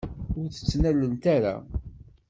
[0.39, 1.55] Ur t-ttnalent ara.